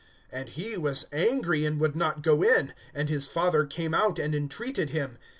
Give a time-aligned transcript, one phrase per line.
[0.33, 4.33] (28)And he was angry, and would not go in; and his father came out, and
[4.33, 5.19] entreated him.